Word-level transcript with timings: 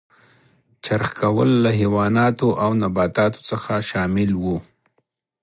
چرخ 0.83 1.09
کول 1.21 1.49
له 1.63 1.69
حیواناتو 1.79 2.47
او 2.63 2.69
نباتاتو 2.81 3.39
څخه 3.49 3.73
شامل 3.89 4.31
و. 4.41 4.45